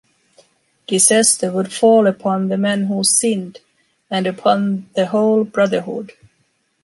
Disaster 0.87 1.51
would 1.51 1.71
fall 1.71 2.07
upon 2.07 2.47
the 2.47 2.57
man 2.57 2.85
who 2.87 3.03
sinned, 3.03 3.59
and 4.09 4.25
upon 4.25 4.89
the 4.95 5.05
whole 5.05 5.43
brotherhood. 5.43 6.13